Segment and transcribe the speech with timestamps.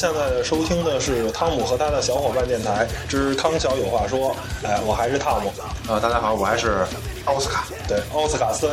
[0.00, 4.34] 现在收听的是汤姆和他的小伙伴电台之康小有话说。
[4.64, 5.52] 哎，我还是汤姆。
[5.86, 6.86] 呃，大家好，我还是
[7.26, 7.66] 奥斯卡。
[7.86, 8.70] 对，奥斯卡森。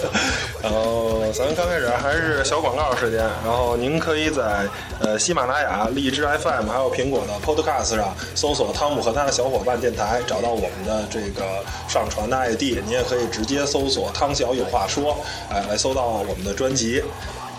[0.64, 3.18] 然后咱们刚开始还是小广告时间。
[3.44, 4.66] 然后您可以在
[4.98, 12.80] 呃喜马拉雅、荔枝 FM 还有苹果的 Podcast 上搜索“汤姆和他的小伙伴电台”，找到我们的这个上传的 ID。
[12.82, 15.18] 您也可以直接搜索“汤小有话说”，
[15.52, 17.04] 哎，来搜到我们的专辑。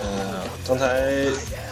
[0.02, 1.14] 呃，刚才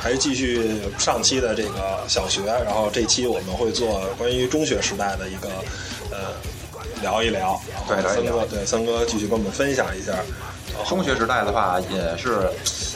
[0.02, 5.48] 还是继续上期的这个小学，然后这期我们会做关于中学时代的一个
[6.10, 6.34] 呃
[7.04, 7.62] 聊一聊。
[7.88, 8.34] 对，聊一聊。
[8.34, 10.16] 森哥，对，三哥继续跟我们分享一下。
[10.90, 12.50] 中学时代的话，也是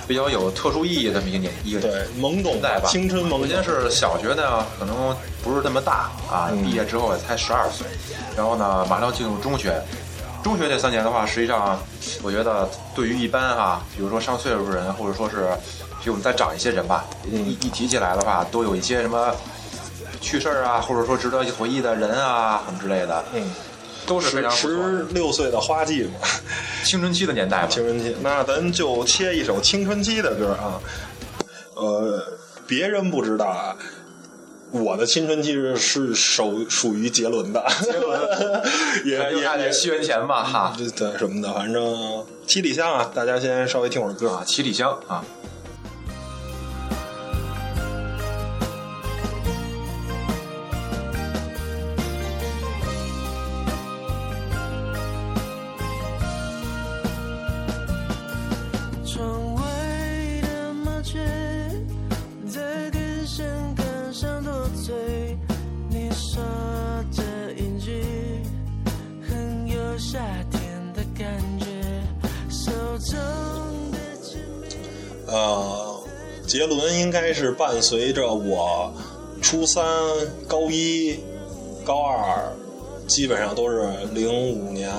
[0.08, 3.42] 比较有特殊意义的这么一个年一个对懵懂代吧，青春懵懂。
[3.42, 7.86] 首先是小学呢，可能不是那么大啊，毕业之后也才十二岁，
[8.36, 9.80] 然后呢，马上进入中学。
[10.42, 11.80] 中学这三年的话，实际上
[12.22, 15.50] 我觉得对于一般哈，比如说上岁数的人，或者说是
[16.06, 19.36] 比我们再长一些人吧，一一提起来的话，都有一些什么
[20.22, 23.50] 趣事儿啊，或者说值得回忆的人啊，什么之类的，嗯，
[24.06, 26.20] 都是非常十六岁的花季嘛，
[26.86, 27.68] 青春期的年代嘛。
[27.68, 28.16] 青春期。
[28.22, 30.80] 那咱就切一首青春期的歌啊。
[31.74, 32.24] 呃，
[32.68, 33.76] 别人不知道啊，
[34.70, 38.62] 我的青春期是是属属于杰伦的，杰伦
[39.06, 45.26] 也也也看见西元前吧，哈对对什么的，反正七里香啊，大家先稍微听会儿歌啊，七里香啊。
[77.46, 78.92] 是伴随着我
[79.40, 79.86] 初三、
[80.48, 81.20] 高一、
[81.86, 82.52] 高二，
[83.06, 84.92] 基本上都是零五年、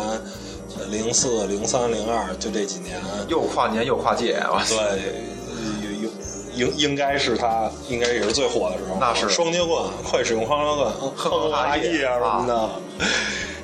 [0.89, 3.01] 零四、零三、零二，就这几年。
[3.27, 4.63] 又跨年又跨界，哇！
[4.69, 5.25] 对，
[5.83, 8.97] 有有应应该是他，应该也是最火的时候。
[9.01, 12.71] 那是双截棍，快使用双截棍，哼哈一啊什么的。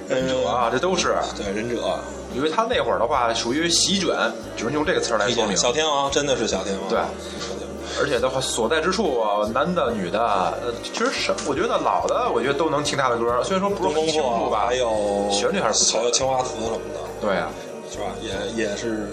[0.08, 1.14] 忍者啊，这都是。
[1.36, 2.00] 对忍者，
[2.34, 4.08] 因为他那会儿的话属于席卷，
[4.56, 5.56] 只能用这个词儿来说明。
[5.56, 6.88] 小天王真的是小天王。
[6.88, 6.98] 对
[8.00, 17.00] 而且的话，所在之处啊，男的、女的，呃，其实什我觉得老的，我觉得都能听他的歌，虽然说不是很清楚吧，还有旋律还是不错还有青花瓷什么的。
[17.20, 17.50] 对啊，
[17.90, 18.04] 是吧？
[18.20, 19.08] 也也是，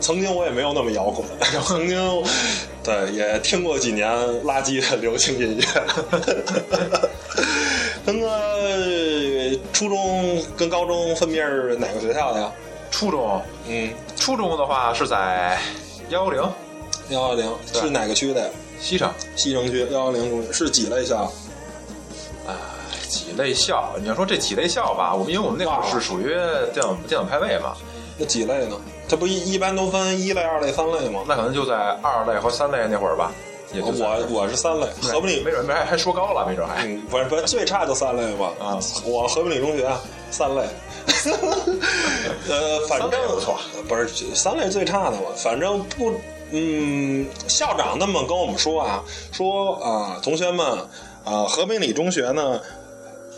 [0.00, 1.26] 曾经我也没有那么摇滚，
[1.64, 2.22] 曾经
[2.84, 4.08] 对也听过几年
[4.44, 5.64] 垃圾的流行音乐。
[8.06, 8.30] 跟哥，
[9.72, 12.50] 初中跟高中分别是哪个学校的呀？
[12.90, 15.58] 初中，嗯，初中的话是在
[16.08, 16.42] 幺幺零
[17.10, 18.50] 幺幺零是哪个区的呀？
[18.80, 21.30] 西城，西城区幺幺零中学是几类校？
[22.46, 22.54] 哎，
[23.08, 23.94] 几类校？
[24.00, 26.28] 你要说这几类校吧，我们因为我们那会儿是属于
[26.72, 27.74] 电脑电脑派位嘛，
[28.18, 28.76] 那几类呢？
[29.08, 31.20] 它不一一般都分一类、二类、三类吗？
[31.26, 33.32] 那可能就在二类和三类那会儿吧，
[33.72, 36.84] 也就我我是三类，和平里没准没还还说高了，没准还。
[36.86, 38.52] 嗯，不是不是，最差就三类吧。
[38.60, 39.90] 啊我和平里中学
[40.30, 40.62] 三类。
[42.48, 43.58] 呃，反正不错，
[43.88, 45.22] 不是三类最差的嘛。
[45.36, 46.12] 反正不，
[46.50, 50.66] 嗯，校长那么跟我们说啊，说啊、同学们
[51.24, 52.60] 啊、和平里中学呢，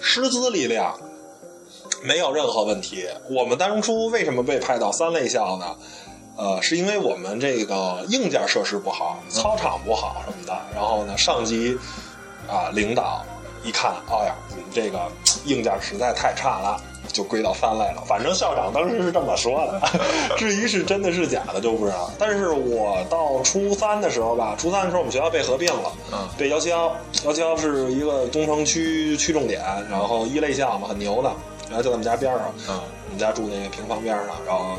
[0.01, 0.99] 师资力量
[2.05, 3.07] 没有任何问题。
[3.31, 5.77] 我们当初为什么被派到三类校呢？
[6.37, 10.57] 呃，是因为我们这个硬件设施不好，操场不好什么的。
[10.75, 11.77] 然后呢，上级
[12.49, 13.25] 啊、领导
[13.63, 15.11] 一看，哎呀，你们这个
[15.45, 16.81] 硬件实在太差了，
[17.13, 18.03] 就归到三类了。
[18.07, 19.81] 反正校长当时是这么说的，
[20.37, 22.11] 至于是真的是假的就不知道。
[22.19, 29.61] 但是我到初三的时候吧，初三的时候我们学校被合并了，嗯被幺七幺，幺七幺是一个东城区区重点，
[29.91, 31.31] 然后一类校嘛，很牛的，
[31.69, 34.77] 然后就在我们家边上，嗯我们家住那个平房边上，然后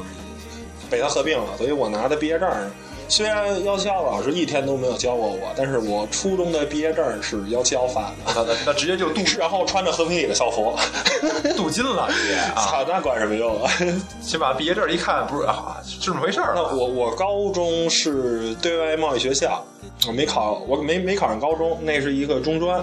[0.90, 2.72] 被他合并了，所以我拿的毕业证儿，
[3.12, 10.74] 虽然幺七幺老师一天都没有教过我，但是我初中的毕业证是幺七幺发的，那直接就 镀然后穿着和平里的校服，
[11.58, 12.56] 镀金了，直接啊！
[12.56, 13.70] 操，那管什么用啊？
[14.24, 16.64] 先把毕业证一看，不是啊，是这么回事儿那。
[16.74, 19.62] 我我高中是对外贸易学校，
[20.08, 22.82] 我没考，我没没考上高中，那是一个中专。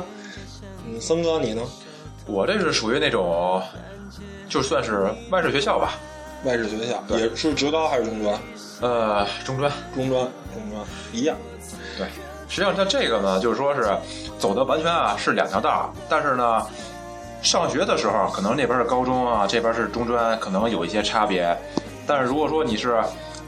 [0.86, 1.62] 嗯，森哥你呢？
[2.26, 3.62] 我这是属于那种，
[4.46, 5.94] 就算是外事学校吧，
[6.44, 8.38] 外事学校也是职高还是中专？
[8.80, 9.70] 呃，中专。
[9.94, 10.22] 中专，
[10.54, 10.82] 中专
[11.12, 11.36] 一样。
[11.96, 12.06] 对，
[12.48, 13.88] 实际上它这个呢，就是说是
[14.38, 16.64] 走的完全啊是两条道，但是呢，
[17.42, 21.56] 上学的时候可能那边是高中啊，这边是中专，可能有一些差别。
[22.06, 23.02] 但是如果说你是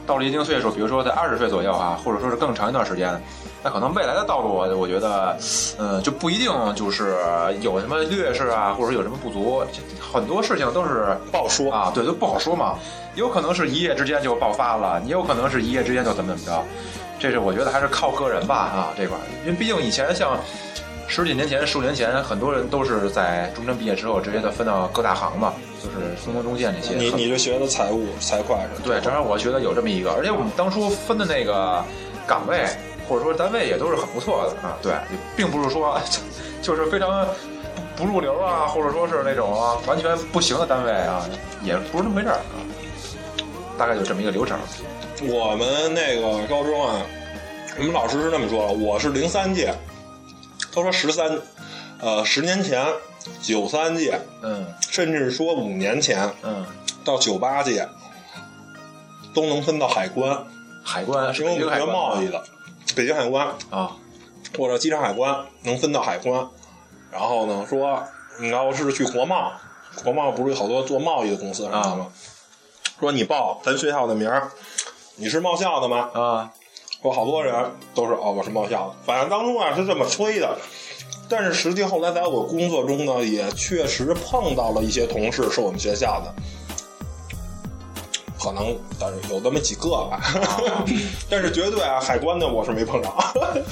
[0.05, 3.19] 到了一定岁数，比如说在二十岁左右啊，或者说是更长一段时间，
[3.63, 5.37] 那可能未来的道路，我觉得，
[5.77, 7.15] 嗯、就不一定就是
[7.61, 9.79] 有什么劣势啊，或者有什么不足，这
[10.11, 11.71] 很多事情都是不好说。
[11.71, 12.77] 啊，对，都不好说嘛。
[13.15, 16.63] 有可能是一夜之间就爆发了，也有可能是一夜之间就怎么怎么着。
[17.19, 20.39] 这是我觉得还是靠个人吧啊这块儿，因为毕竟以前像
[21.07, 25.53] 十几年前、数年前，很多人都是在中专毕业之后直接就分到各大行嘛，
[25.83, 26.95] 就是中国中建这些。
[26.95, 28.81] 你你是学的财务财会是吧？
[28.83, 31.83] 对，正好我觉得有这么一个，而且我们当初分的那个
[32.25, 32.65] 岗位
[33.07, 34.77] 或者说单位也都是很不错的啊。
[34.81, 34.93] 对，
[35.35, 35.99] 并不是说
[36.63, 37.27] 就是非常
[37.95, 41.23] 不不入流啊，或者说是那种啊完全不行的单位啊，
[41.63, 42.57] 也不是那么回事儿啊。
[43.77, 44.57] 大概就这么一个流程。
[45.23, 47.01] 我们那个高中啊，
[47.77, 49.73] 我们老师是那么说的，我是零三届，
[50.73, 51.39] 他说十三，
[51.99, 52.83] 呃，十年前
[53.41, 56.65] 九三届，嗯甚至说五年前嗯，
[57.05, 57.87] 到九八届，
[59.33, 60.43] 都能分到海关，
[60.83, 62.43] 海关是因为我们学贸易的，
[62.95, 63.95] 北京海关啊，
[64.57, 66.47] 或者机场海关能分到海关。
[67.11, 68.01] 然后呢，说
[68.39, 69.51] 你要是去国贸，
[70.03, 72.07] 国贸不是有好多做贸易的公司什么的吗？
[72.99, 74.49] 说你报咱学校的名儿，
[75.15, 76.09] 你是贸校的吗？
[76.13, 76.51] 啊
[77.01, 77.53] 说好多人
[77.95, 80.55] 都是哦，我是贸校的，反正当初啊是这么吹的。
[81.27, 86.33] 但是实际后来在我工作中呢，也确实碰到了一些同事是我们学校的，
[88.43, 90.19] 可能但是有那么几个吧，
[91.29, 93.09] 但是绝对啊，海关的我是没碰着。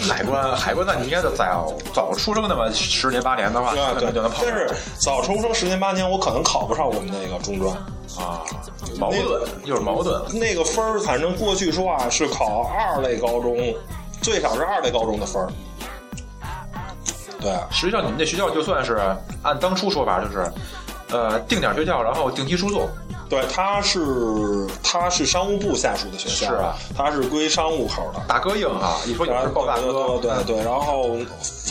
[0.07, 4.69] 海 关海关，那你应该早早出生那么十年八年的话，对对可能就能跑但是
[5.00, 7.75] 早出生十年八年，我可能考不上我们那个中专。
[8.18, 8.44] 啊，
[8.98, 9.24] 矛盾
[9.66, 10.21] 又是矛盾。
[10.39, 13.57] 那个分儿，反正过去说啊，是考二类高中，
[14.21, 15.50] 最少是二类高中的分儿。
[17.39, 19.00] 对，实际上你们那学校就算是
[19.44, 20.51] 按当初说法，就是
[21.12, 22.89] 呃定点学校，然后定期输送。
[23.29, 28.19] 对，他是他是商务部下属的学校，是啊，他是归商务口的。
[28.27, 28.97] 大哥硬啊！
[29.05, 31.15] 一说你然后是抱大哥，对对对，然后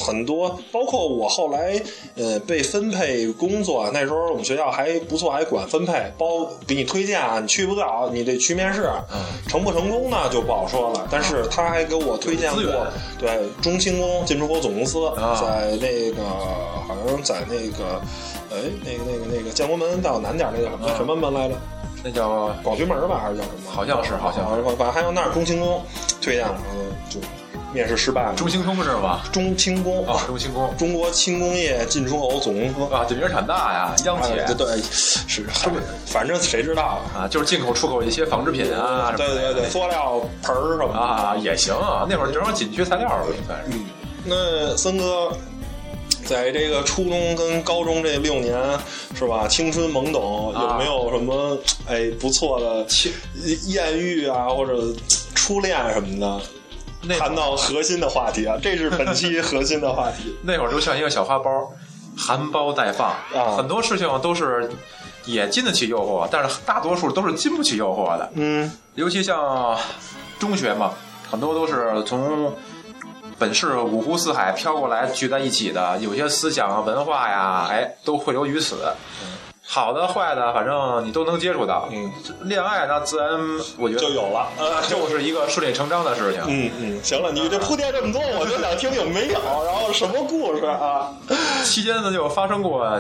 [0.01, 1.83] 很多，包括我后来
[2.15, 9.19] 呃被分配工作，那时候我们学校还不错，还管分配，包给你推荐啊，你去不了，你得去面试，嗯
[9.49, 11.09] 成不成功呢就不好说了。
[11.11, 12.63] 但是他还给我推荐过，
[13.19, 16.23] 对中轻工进出口总公司，啊在那个
[16.87, 18.01] 好像在那个。
[18.59, 21.55] 哎，那个、那个、那个建国门到南点儿那叫什么、嗯什么门来着？
[22.05, 23.71] 那叫广渠门吧，还是叫什么？
[23.71, 25.83] 好像是好像是反正还有那儿中轻工
[26.23, 26.55] 推荐了，
[27.11, 27.19] 就
[27.75, 28.35] 面试失败了。
[28.37, 29.25] 中兴宫是吧？
[29.33, 32.95] 中轻工啊，中兴宫中国轻工业进出口总公司。
[32.95, 35.45] 啊，这名儿产大呀，央企哎对对，是，
[36.07, 37.27] 反正谁知道啊？
[37.27, 40.99] 啊，就是进口出口一些纺织品啊，对对对，塑料盆儿什么的。
[41.01, 43.79] 啊也行啊，那会儿正好紧缺材料了，算是。
[44.25, 45.33] 那森哥，
[46.29, 48.55] 在这个初中跟高中这六年
[49.15, 49.49] 是吧？
[49.49, 51.57] 青春懵懂，啊有没有什么
[51.89, 52.87] 哎不错的
[53.69, 54.93] 艳遇啊，或者
[55.35, 56.41] 初恋什么的？
[57.01, 60.37] 那谈到核心的话题啊，这是本期核心的话题。
[60.43, 61.69] 那会儿就像一个小花苞，
[62.15, 64.71] 含苞待放，啊很多事情都是
[65.25, 68.31] 也经得起诱惑，但是大多数都是经不起诱惑的。
[68.35, 69.79] 嗯尤其像
[70.39, 70.93] 中学嘛，
[71.31, 72.53] 很多都是从
[73.39, 78.77] 本是五湖四海飘过来聚在一起的，有些思想啊、文化呀，哎，都汇流于此。
[79.71, 81.89] 好的、坏的，反正你都能接触到。
[81.93, 83.39] 嗯，恋爱那自然，
[83.77, 84.49] 我觉得就有了。
[84.59, 86.43] 呃，就是一个顺理成章的事情。
[86.47, 91.13] 嗯嗯，行了，你这铺垫这么多，我就想听有没有，然后什么故事啊？
[91.65, 92.99] 期间呢，就发生过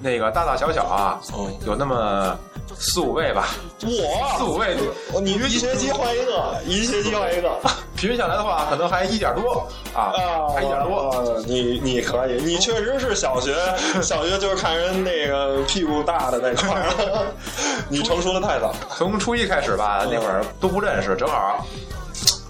[0.00, 2.38] 那个大大小小啊，嗯有那么
[2.78, 3.48] 四五位吧，
[3.82, 4.76] 我四，五位，
[5.20, 7.50] 你一学期换一个，一学期换一个。
[7.96, 11.10] 平均下来的话，可能还一点多啊，啊，还一点多。
[11.10, 13.54] 啊你你可以，你确实是小学，
[14.00, 17.26] 小学就是看人那个屁股大的那块儿，
[17.90, 18.74] 你成熟的太早。
[18.96, 21.66] 从初一开始吧，那会儿都不认识，正好，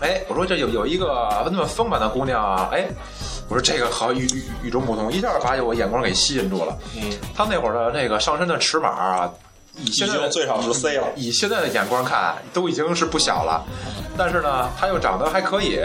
[0.01, 2.87] 哎，我说这有有一个那么丰满的姑娘啊，哎，
[3.49, 6.79] 我说这个好与与与众不同，一下把我眼光给吸引住了。
[6.97, 9.33] 嗯，她那会儿的那个上身的尺码啊，
[9.85, 11.07] 以现在的最少是 C 了。
[11.17, 13.65] 以现在的眼光看，都已经是不小了，
[14.17, 15.81] 但是呢，他又长得还可以，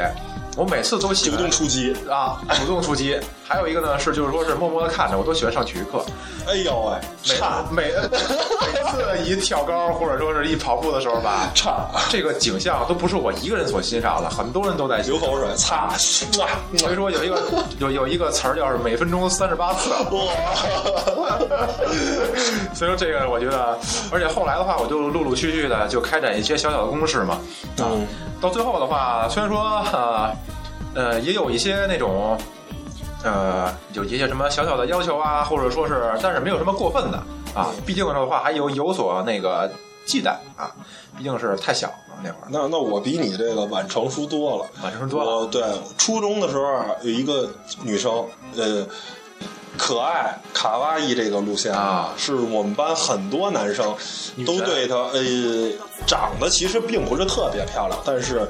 [0.57, 3.19] 我每次都喜主欢动出击，啊，主动出击。
[3.47, 6.03] 还有一个呢是，就是说是默默的看着，我都喜欢上体育课。
[6.47, 7.63] 哎呦喂，每差。
[7.71, 14.95] 每 每次一跳高或者说是一跑步的时候吧，差，这个景象都不是我一个人所欣赏的，很多人都在。
[15.05, 15.85] 流口水，擦，
[16.39, 16.47] 哇，
[16.77, 17.43] 所以说有一个
[17.77, 21.37] 有有一个词儿叫是每分钟三十八次， 哇，
[22.73, 23.77] 所以说这个我觉得，
[24.11, 27.35] 而且后来的话，我就陆陆续续的就开展一些小小的攻势嘛，
[27.77, 28.07] 啊，嗯
[28.41, 29.59] 到最后的话，虽然说
[29.93, 30.31] 呃
[30.95, 32.35] 呃也有一些那种
[33.23, 37.17] 呃有一些什么小小的要求啊，或者说是，但是没有什么过分的
[37.53, 39.71] 啊，毕竟的话还有有所那个
[40.05, 40.71] 忌惮啊，
[41.17, 42.47] 毕竟是太小了那会儿。
[42.49, 44.65] 那那我比你这个晚成熟多了。
[44.83, 45.63] 晚成熟多了我对
[45.97, 47.49] 初中的时候啊有一个
[47.81, 48.85] 女生，呃，
[49.77, 53.85] 可爱卡哇伊这个路线啊是我们班很多男生
[54.45, 55.71] 都对她，呃，
[56.07, 58.47] 长得其实并不是特别漂亮，但是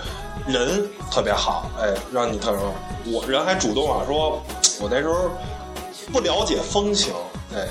[0.48, 2.60] 人特别好，哎，让你特别。
[3.14, 4.42] 我人还主动啊说，
[4.80, 5.30] 我那时候
[6.12, 7.14] 不了解风情，
[7.54, 7.68] 哎，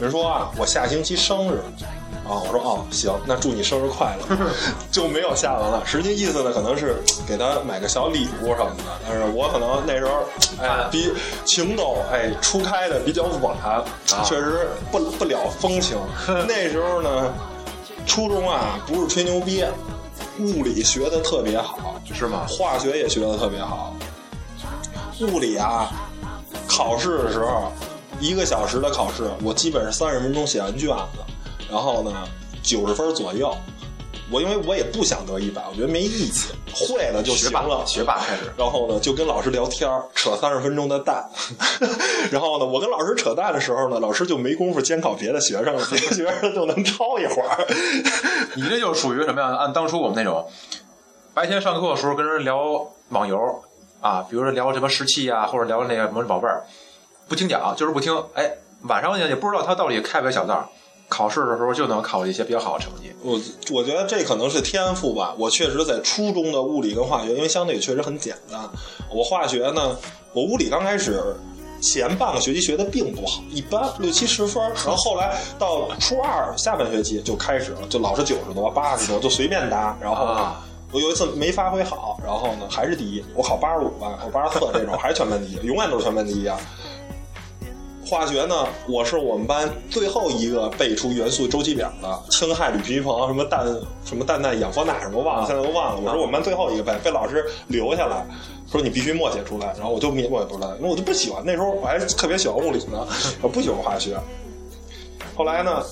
[0.00, 1.60] 人说啊，我下星期生日。
[2.28, 4.36] 啊，我说哦，行，那祝你生日快乐，
[4.90, 5.82] 就没有下文了。
[5.86, 8.84] 实际意思呢，可能是给他买个小礼物什么的。
[9.08, 10.24] 但是我可能那时候，
[10.60, 11.12] 哎，比
[11.44, 13.56] 情窦哎初开的比较晚，
[14.24, 15.96] 确实不不了风情。
[16.48, 17.32] 那时候呢，
[18.06, 19.64] 初中啊，不是吹牛逼，
[20.40, 22.44] 物理学的特别好，是吗？
[22.48, 23.94] 化学也学的特别好。
[25.20, 25.90] 物理啊，
[26.68, 27.72] 考试的时候，
[28.20, 31.18] 一个小时的考试，我基本是三十分钟写完卷子，
[31.70, 32.12] 然后呢，
[32.62, 33.54] 九十分左右。
[34.28, 37.86] 我因为我也不想得一百，我觉得没意思，会了就行了。
[37.86, 41.24] 学霸开始然后呢，就跟老师聊天儿，扯三十分钟的蛋。
[42.32, 47.66] 然后呢，我跟老师扯淡的时候呢，老师就没工夫监考别的学生了，别的学生就能抄一会儿。
[48.56, 49.54] 你这就属于什么呀？
[49.58, 50.44] 按当初我们那种
[51.32, 53.62] 白天上课的时候跟人聊网游
[54.00, 56.64] 啊，比如说聊什么石器啊，或者聊那个魔力宝贝儿，
[57.28, 58.12] 不听讲就是不听。
[58.34, 60.68] 哎，晚上呢也不知道他到底开不开小灶，
[61.08, 63.12] 考试的时候就能考一些比较好的成绩。
[63.22, 63.40] 我
[63.72, 65.34] 我觉得这可能是天赋吧。
[65.38, 68.60] 我确实在初中的物理跟化学，因为相对确实很简单。
[69.10, 69.96] 我化学呢，
[70.32, 71.22] 我物理刚开始
[71.80, 74.62] 前半个学期学的并不好，一般六七十分。
[74.62, 79.96] 然后后来到初二下半学期就开始了，就老是九十多、八十多，就随便答。
[80.00, 80.36] 然后
[80.92, 86.58] 我有一次没发挥好，然后呢还是第一，我考八十五吧，我八十四这种还是全班第一，永远都是全班第一啊。
[88.08, 88.54] 化学呢，
[88.88, 93.66] 我是我们班最后一个背出元素周期表的，氢氦铝铍硼什么氮
[94.04, 96.00] 什么氮氮氧氟钠什么我忘了，现在都忘了。
[96.00, 98.24] 我是我们班最后一个背，被老师留下来，
[98.70, 101.42] 说你必须默写出来，然后我就默写出来，因为我就不喜欢。
[101.44, 103.04] 那时候我还特别喜欢物理呢，
[103.42, 104.16] 我不喜欢化学。
[105.34, 105.82] 后来呢，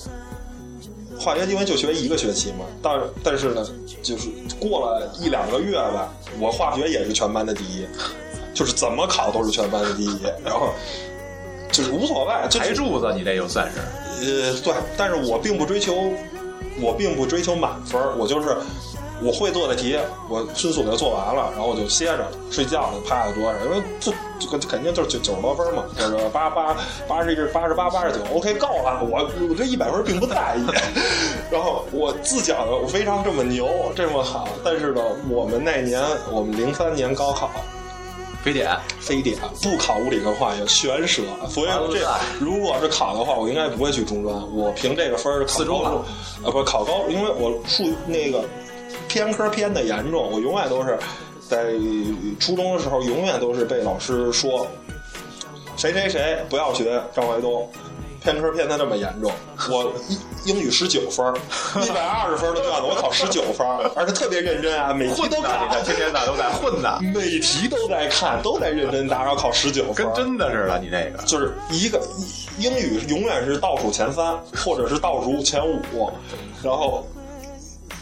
[1.19, 3.67] 化学因为就学一个学期嘛，但但是呢，
[4.05, 4.29] 就是
[4.61, 7.85] 过了一两个月吧，我化学也是全班的第一，
[8.55, 10.69] 就是怎么考都是全班的第一，然后
[11.75, 13.79] 就是无所谓，就台柱子，你这就算是
[14.25, 15.93] 呃，对，但是我并不追求，
[16.81, 18.57] 我并不追求满分儿，我就是
[19.21, 26.77] 我会做的题，我迅速给它做完了，然后我就歇着，睡觉了，趴在桌上，因为这这肯定就是九九十多分嘛，就是八八
[27.09, 30.65] 八十一、八十八、八十九，OK 够了，我我这一百分并不在意。
[31.51, 36.01] 然后我自讲的我非常这么牛，这么好，但是呢，我们那年
[36.31, 37.51] 我们零三年高考。
[38.45, 38.71] 非典。
[39.01, 41.23] 非典不考物理跟化学，悬舍。
[41.49, 44.37] 所以这啊如果是考的话，我应该不会去中专。
[44.55, 46.05] 我凭这个分儿考高中，
[46.45, 48.45] 呃，不是考高，因为我数那个
[49.09, 50.99] 偏科偏的严重，我永远都是
[51.49, 51.73] 在
[52.39, 54.67] 初中的时候，永远都是被老师说
[55.77, 57.67] 谁谁谁不要学张怀东。
[58.23, 59.31] 偏科偏的这么严重，
[59.69, 59.93] 我
[60.45, 61.35] 英语十九分儿，
[61.85, 70.79] 一百二十分儿的卷子我考十九分儿，而且特别认真啊，每题都混呐，看天天的都在混呐，每题都在看，都在认真答，然后考十九分跟，真的似的。
[70.79, 72.01] 你这个就是一个
[72.59, 76.11] 英语永远是倒数前三，或者是倒数前五，
[76.63, 77.07] 然后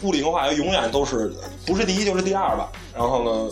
[0.01, 1.31] 物理和化学永远都是
[1.65, 2.69] 不是第一就是第二吧。
[2.93, 3.51] 然后呢，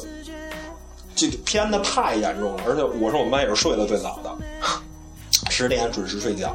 [1.16, 4.32] 这个偏的太严重了，而且我是我们班也是睡得最早的，
[5.50, 6.54] 十点准时睡觉。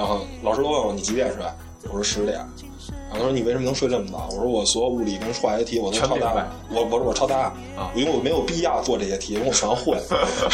[0.00, 1.44] 然后老师都问我你几点睡，
[1.90, 2.38] 我说十点。
[3.10, 4.28] 然后他说你为什么能睡这么早？
[4.30, 9.98] 我说我所有物理跟化学题我都抄答案我我我抄答案啊因为我没有必要做这些题，因为我全会。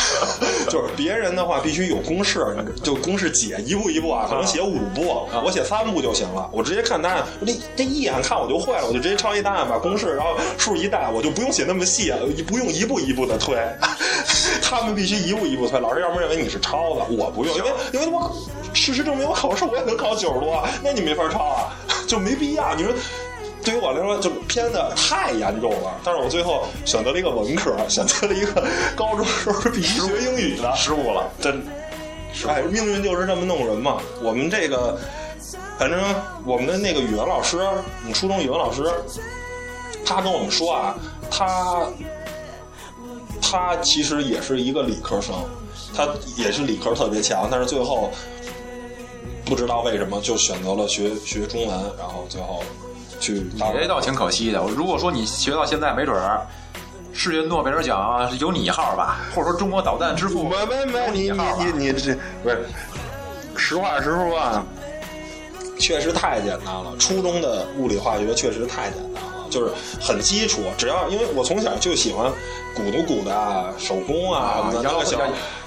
[0.68, 2.44] 就是别人的话必须有公式，
[2.82, 6.48] 就公式解一步一步啊，可能写五步，我写三步就行了。
[6.50, 12.12] 我直接看答案，这这一眼看我就会了，我就直接抄一答案，把公式然后数一带，我就不用写那么细，
[12.48, 13.56] 不用一步一步的推。
[14.62, 18.34] 他们必须一步一步推，老师要么认为你是抄的，我不用，因为因为我
[18.86, 21.74] 事实证明我考试我也能考九十多，那你没法抄啊，
[22.06, 22.72] 就没必要。
[22.76, 22.92] 你说。
[23.64, 25.98] 对于我来说，就偏的太严重了。
[26.04, 28.64] 但是我最后选择了一个文科，选择了一个
[28.94, 31.66] 高中时候必须学英语的，失误了，真，
[32.46, 34.00] 哎，命运就是这么弄人嘛。
[34.22, 34.96] 我们这个，
[35.80, 36.00] 反正
[36.44, 38.84] 我们的那个语文老师，我们初中语文老师，
[40.04, 40.94] 他跟我们说啊，
[41.28, 41.88] 他
[43.42, 45.34] 他其实也是一个理科生，
[45.92, 48.12] 他也是理科特别强，但是最后
[49.46, 52.62] 不知道为什么就选择了学学中文，然后最后
[53.20, 54.60] 去你这倒挺可惜的。
[54.76, 56.44] 如果说你学到现在，没准儿
[57.12, 62.66] 世界诺贝尔奖有你一号吧，或者说中国导弹之父没没没，有你你你你这不是，
[63.56, 64.66] 实话实说啊，
[65.78, 66.94] 确实太简单了。
[66.98, 70.62] 初中的物理化学确实太简单了，就是很基础。
[70.76, 72.30] 只要因为我从小就喜欢
[72.74, 75.18] 鼓捣鼓捣啊，手工啊，啊什么的那个小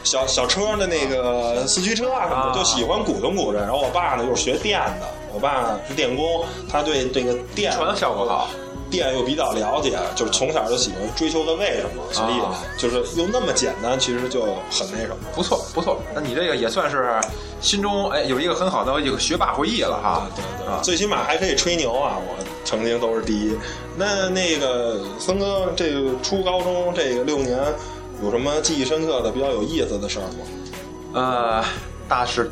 [0.04, 3.60] 小小车的那个四驱车啊什么的，啊就喜欢鼓捣鼓捣。
[3.60, 8.50] 然后我爸呢又是学电的，我爸是电工，他对这个电传的效果好。
[8.90, 14.42] 电又比较了解，就是从小就喜欢追求个为什么，所以啊就是又那么简单，其实就
[14.72, 15.18] 很那什么。
[15.34, 17.20] 不错不错，那你这个也算是
[17.62, 20.28] 心中哎有一个很好的一个学霸回忆了哈。
[20.36, 22.18] 对对，啊，最起码还可以吹牛啊！
[22.18, 23.56] 我曾经都是第一。
[23.96, 27.60] 那那个森哥，这个初高中这个六年，
[28.24, 30.46] 有什么记忆深刻的、比较有意思的事儿吗？
[31.14, 31.64] 呃，
[32.08, 32.52] 大是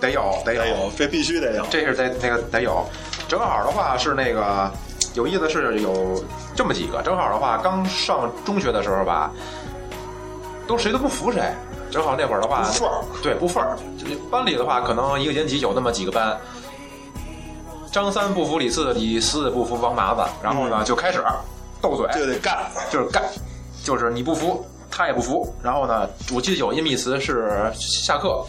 [0.00, 1.64] 得有得有得有，这必须得有。
[1.70, 2.84] 这是得那个得有。
[3.28, 4.70] 正好的话是那个
[5.16, 6.22] 有意思的是有
[6.54, 9.30] 这么几个，正好的话刚上中学的时候吧，
[10.68, 11.52] 都谁都不服谁。
[11.90, 13.78] 正好那会儿的话，不份儿对不份儿。
[13.96, 16.38] 就班里的话，可能一个年级有那么几个班，
[17.90, 21.24] 张三不服李四，李四不服王麻子，然后呢、就开始
[21.80, 23.22] 斗嘴，就得干，就是干，
[23.82, 25.50] 就是你不服，他也不服。
[25.62, 28.44] 然后呢，我记得有一密词是下课，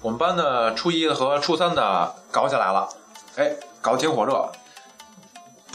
[0.00, 2.88] 我们班的初一和初三的搞起来了，
[3.36, 3.52] 哎，
[3.82, 4.50] 搞得挺火热。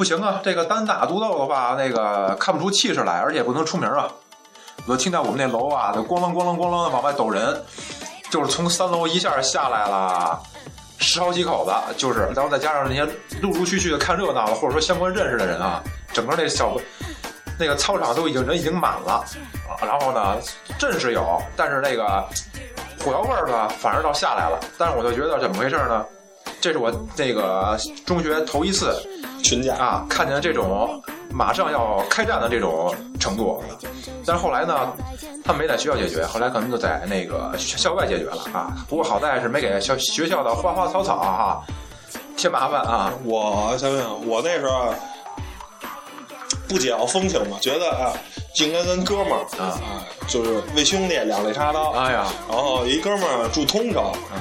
[0.02, 4.12] 不行啊，这个单打独斗的话，那个看不出气势来，而且不能出名啊。
[4.88, 7.64] 我就听到我们那楼啊，就咣啷咣啷咣啷的往外抖人，
[8.32, 10.42] 就是从三楼一下下来了
[10.98, 13.08] 十好几口子，就是，然后再加上那些
[13.44, 16.76] 陆陆续续的看热闹的，或者说相关认识的人啊，整个那小
[17.60, 19.24] 那个操场都已经人已经满了，
[19.84, 20.36] 然后呢，
[20.80, 22.28] 阵是有，但是那个
[23.06, 24.60] 火药味儿呢，反而倒下来了。
[24.80, 26.04] 但是我就觉得怎么回事呢？
[26.60, 29.00] 这是我这个中学头一次
[29.42, 31.02] 群架啊，看见这种
[31.32, 33.64] 马上要开战的这种程度。
[34.26, 34.94] 但是后来呢，
[35.44, 38.78] 他们没在学校解决，后来可能就在那个校外解决了啊。
[38.88, 41.62] 不过好在是没给校学校的花花草草啊、
[42.38, 43.14] 添麻烦啊。
[43.24, 44.96] 我想想，我那时候啊
[46.68, 48.14] 不解要风情嘛，觉得啊，
[48.56, 51.92] 就应该跟哥们儿啊啊，就是为兄弟两肋插刀。
[51.92, 54.40] 哎呀，然后一哥们儿住通州，嗯，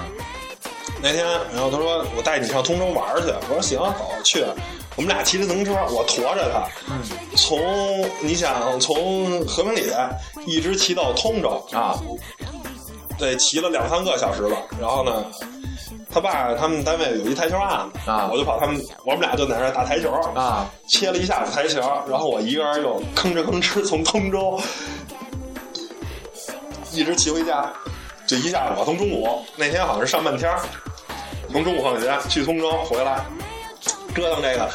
[1.02, 4.44] 那天，然后他说我带你上通州玩去，我说行，走去。
[4.96, 7.00] 我们俩骑着自行车，我驮着他，嗯
[7.36, 7.58] 从
[8.20, 9.90] 你想从和平里
[10.46, 11.98] 一直骑到通州，啊，
[13.16, 14.56] 对，骑了两三个小时吧。
[14.80, 15.24] 然后呢，
[16.12, 24.60] 他爸他们单位有一台球案子啊我就跑他们，我们俩就在那儿打台球啊，切了一下午台球，然后我一个人又吭哧吭哧从通州
[26.92, 27.72] 一直骑回家，
[28.26, 30.60] 就一下午，从中午那天好像是上半天儿，
[31.52, 33.24] 从中午放学去通州回来，
[34.14, 34.68] 折腾这个。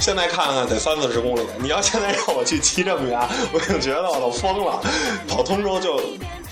[0.00, 3.18] 现在看看得三四十公里，你要现在让我去骑这么远，
[3.52, 4.80] 我就觉得我都疯了。
[5.28, 6.00] 跑通州就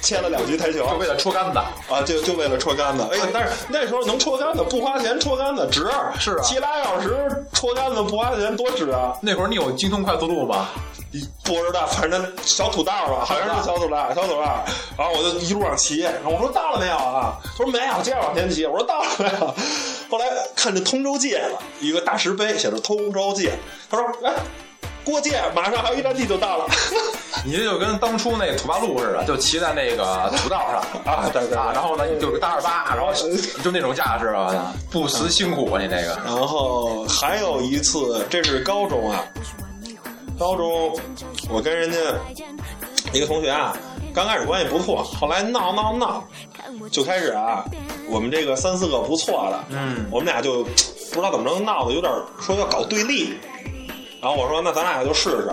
[0.00, 1.58] 切了两局台球，就为了戳杆子。
[1.92, 3.02] 啊，就就为了戳杆子。
[3.12, 5.90] 哎，但是那时候能戳杆子，不花钱戳杆子值。
[6.20, 9.12] 是啊骑俩小时戳杆子不花钱多值啊！
[9.20, 10.68] 那会儿你有精通快速路吗？
[11.42, 14.64] 不知道，反正小土道吧，好像是小土道，小土道。
[14.96, 17.36] 然后我就一路上骑，我说到了没有啊？
[17.44, 18.64] 他说没有，接着往前骑。
[18.64, 19.54] 我说到了没有？
[20.12, 23.50] 后来看见通州界了，一个大石碑写着通州界。
[23.88, 24.34] 他说哎，
[25.02, 26.66] 过界，马上还有一站地就到了。
[27.46, 33.10] 你这就跟当初那土八路似的，就骑在那个土道上啊对对对啊，然后呢就是大二八，然后
[33.64, 39.24] 就那种架势吧，不辞辛苦啊，你那个然后还有一次，这是高中啊，
[40.38, 40.94] 高中
[41.48, 41.96] 我跟人家
[43.14, 43.74] 一个同学啊，
[44.14, 46.22] 刚开始关系不错，后来闹闹闹，
[46.90, 47.64] 就开始啊，
[48.08, 53.34] 我们这个三四个不错的，嗯我们俩就不知道怎么着闹的有点说要搞对立，
[54.20, 55.48] 然后我说那咱俩就试试，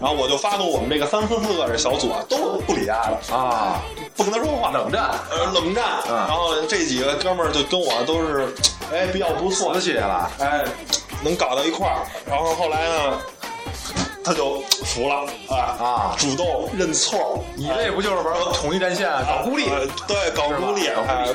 [0.00, 3.82] 然后我就发动我们这个三四四个这小组啊，都不理他了，啊，
[4.16, 6.14] 不跟他说话，冷战呃冷战，嗯。
[6.14, 8.48] 然后这几个哥们儿就跟我都是
[8.92, 10.64] 哎比较不错死，起来了，哎，
[11.22, 12.06] 能搞到一块儿。
[12.26, 13.18] 然后后来呢，
[14.24, 17.44] 他就服了啊啊主动认错。
[17.56, 19.68] 你这不就是玩统一战线搞孤立？
[19.68, 20.88] 呃对，搞孤立，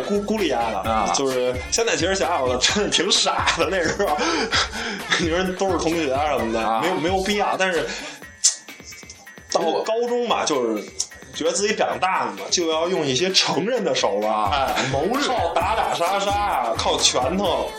[0.07, 4.17] 孤孤立爱了啊就是现在其实想想，我真的挺傻的那时候，
[5.19, 7.55] 你说都是同学啊什么的，啊没有没有必要。
[7.57, 7.87] 但是
[9.51, 10.83] 到我高中吧，就是
[11.35, 17.69] 觉得自己长大了嘛，就要用一些成人的手腕，哎，谋略靠打打杀杀，靠拳头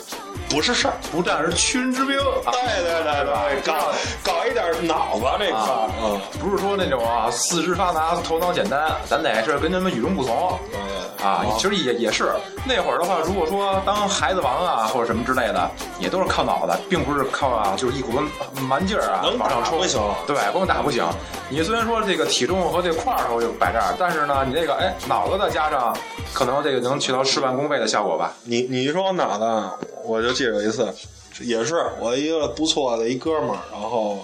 [0.54, 0.94] 不是事儿。
[1.10, 2.16] 不战而屈人之兵。
[2.16, 11.44] 啊对对对对，搞搞一点脑子这块儿，嗯，不是说那种啊四肢发达头脑简单，咱得是跟他们与众不同对啊。
[11.58, 12.30] 其实也也是
[12.64, 18.18] 那会儿的话，如果说当孩子王啊或者什么之类的，也都是靠脑子，并不是靠啊就是一股子
[18.60, 21.04] 蛮劲儿啊能往上冲打不行对，光打不行。
[21.48, 25.94] 你虽然说这个体重和这个块头就摆这儿，但是呢，你这个哎脑子再加上，
[26.32, 28.32] 可能这个能起到事半功倍的效果吧。
[28.44, 30.92] 你你一说我脑子，我就记着有一次，
[31.40, 34.18] 也是我一个不错的一哥们儿，然后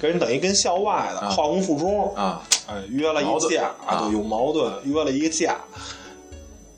[0.00, 5.56] 跟人等于跟校外的化工附中啊，哎约了一架矛盾啊对，有矛盾，约了一个架。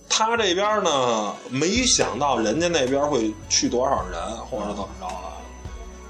[0.08, 5.32] 他这边呢，没想到人家那边会去多少人，或者怎么着了？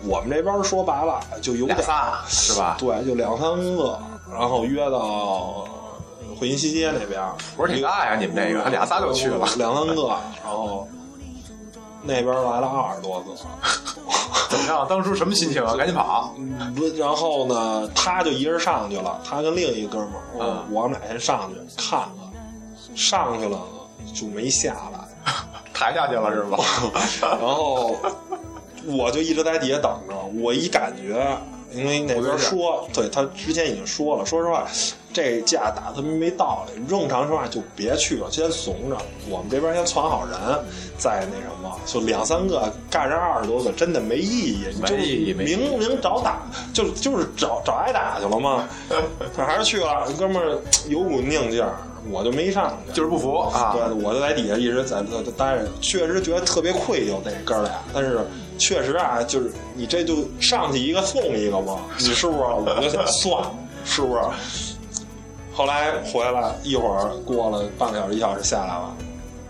[0.04, 2.76] 我们这边说白了就有点俩仨是吧？
[2.78, 3.98] 对，就两三个，
[4.30, 5.66] 然后约到
[6.38, 7.20] 汇银西街那边，
[7.56, 10.08] 我说挺大呀，你们这个俩仨就去了，两三个，
[10.44, 10.86] 然后
[12.02, 13.32] 那边来了二十多个，
[14.48, 14.86] 怎么样？
[14.88, 15.74] 当初什么心情啊？
[15.76, 16.34] 赶紧跑！
[16.76, 22.30] 不，然后呢，他就一人上去了，他跟另一个哥们儿，我嗯我们俩先上去看了，
[22.94, 23.60] 上去了
[24.14, 25.32] 就没下来，
[25.74, 26.58] 抬下去了是吧？
[27.20, 27.96] 然后
[28.86, 31.36] 我就一直在底下等着，我一感觉。
[31.72, 34.66] 因为那边说，对他之前已经说了，说实话，
[35.12, 36.82] 这架打特别没道理。
[36.86, 38.96] 正常情况下就别去了，先怂着。
[39.28, 40.38] 我们这边先攒好人，
[40.96, 44.66] 再那什么，就两三个干上二十多个，真的没意义。
[44.80, 48.68] 没意义没意义明明找打，就就是找找挨打去了嘛。
[49.36, 51.76] 他还是去了，哥们儿有股拧劲儿，
[52.10, 52.92] 我就没上去。
[52.92, 53.74] 就是不服啊！
[53.74, 57.72] 对，我就在底下一直在在待着，确实觉得特别愧疚，那哥俩。
[57.92, 58.20] 但是
[58.58, 62.38] 确实啊，就是你这就上去一个送一个嘛，你 是不是？
[62.38, 64.20] 我就想算了，是不是？
[65.54, 68.94] 后来回来一会儿，过了半个小时一小时下来了，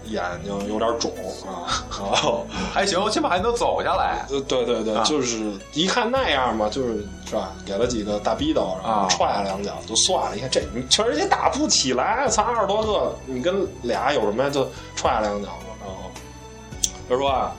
[0.05, 1.11] 眼睛有点肿
[1.45, 1.66] 啊，
[1.99, 2.47] 然后。
[2.73, 4.25] 还行，起码还能走下来。
[4.31, 7.53] 呃，对对对，啊就是一看那样嘛，就是是吧？
[7.64, 10.35] 给了几个大逼斗，然后啊踹了两脚，就算了。
[10.35, 14.51] 你看这，你确实也打不起来，才二十多个，你跟俩有什么呀？
[14.51, 15.75] 就踹了两脚嘛。
[15.81, 16.11] 然后
[17.09, 17.53] 他说啊，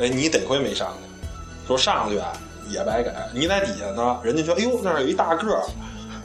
[0.00, 1.28] 哎，你得亏没上去，
[1.66, 2.32] 说上去啊
[2.68, 3.10] 也白给。
[3.34, 5.62] 你在底下呢，人家说，哎呦，那儿有一大个儿。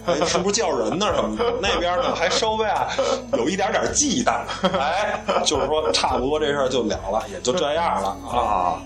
[0.05, 1.51] 哎，是不是叫人呢什么的？
[1.59, 2.88] 那边呢还稍微啊
[3.33, 4.41] 有一点点忌惮，
[4.77, 8.79] 哎，就是说差不多这事儿就了了，也就这样了啊。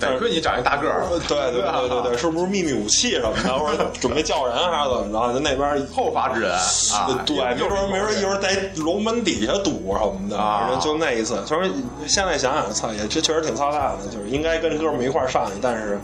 [0.00, 5.32] 啊，得亏你长一大个儿，对对对对对，是不是秘密武器什么的，或者准备叫人还是怎么着？
[5.32, 7.22] 就那边后发制人啊！
[7.24, 11.42] 对，没准儿没准一会儿在龙门底下堵什么的，啊反正就那一次。
[11.46, 11.70] 虽然
[12.06, 15.98] 现在想想，操，也这确实挺操蛋的，就是应该跟哥们儿一块儿上去，但是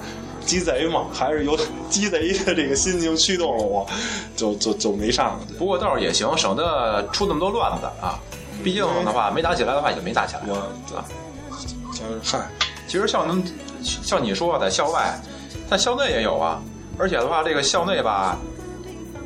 [0.46, 3.86] 鸡贼嘛，还是有鸡贼的这个心情驱动了我，
[4.36, 5.54] 就就就没上去。
[5.54, 8.18] 不过倒是也行，省得出那么多乱子啊。
[8.64, 10.54] 毕竟的话，没打起来的话也没打起来我
[10.96, 11.04] 啊。
[11.92, 12.48] 就是嗨，
[12.90, 13.40] 其实像能
[13.80, 15.16] 像你说在校外，
[15.70, 16.60] 在校内也有啊。
[16.98, 18.36] 而且的话，这个校内吧，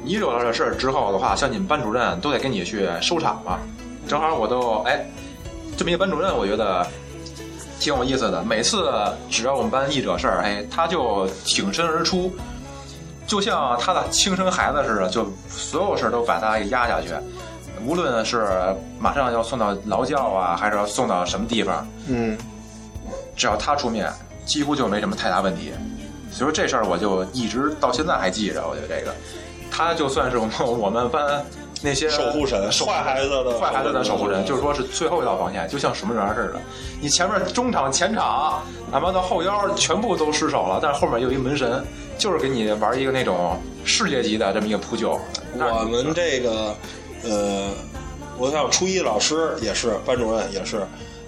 [0.02, 3.58] 你惹了这事儿之后的话，像你们班主任都得跟你去收场嘛。
[4.06, 5.10] 正好我都哎，
[5.78, 6.86] 这么一个班主任，我觉得
[7.80, 8.42] 挺有意思的。
[8.42, 8.92] 每次
[9.30, 12.30] 只要我们班一惹事儿，哎，他就挺身而出，
[13.26, 17.08] 就像他的亲生孩子似的，就所有事儿都把他给压下去。
[17.86, 18.46] 无论是
[18.98, 22.36] 马上要送到劳教啊，还是要送到什么地方，嗯，
[23.36, 24.10] 只要他出面，
[24.44, 25.72] 几乎就没什么太大问题。
[26.30, 28.66] 所以说这事儿我就一直到现在还记着。
[28.66, 29.14] 我觉得这个，
[29.70, 31.44] 他就算是我们我们班
[31.80, 36.60] 那些守护神，守坏孩子的坏孩子的守护神，就是说是最后一道防线，就像守门员似的。
[37.00, 41.84] 你前面中场、前场，哪怕到后腰，全部都失手了，但是后面有一门神，
[42.18, 45.20] 就是给你玩一个那种世界级的这么一个扑救。
[45.56, 46.74] 我们这个，
[47.22, 47.70] 呃，
[48.38, 50.84] 我想初一老师也是，班主任也是，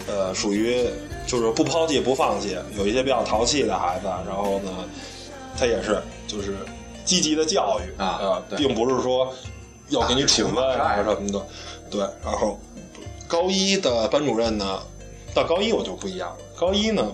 [0.08, 0.88] 呃，属于
[1.26, 4.70] 就是不抛弃不放弃，有一些比较淘气的孩子，然后呢，
[5.58, 6.56] 他也是就是
[7.04, 9.32] 积极的教育啊并不是说
[9.88, 11.46] 要给你处分打啊什么的，
[11.90, 12.58] 对，然后
[13.28, 14.80] 高一的班主任呢，
[15.34, 17.04] 到高一我就不一样了，高一呢。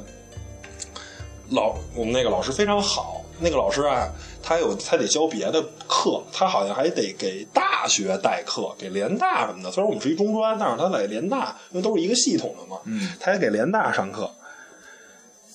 [1.50, 4.08] 老我们那个老师非常好，那个老师啊，
[4.42, 9.70] 他有他得教别的课，他好像还得给大学代课，给联大什么的。
[9.70, 14.30] 虽然我们是一中专，但是他在联大，因为都是一个系统的嘛，嗯，他也给联大上课。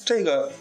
[0.06, 0.52] 这个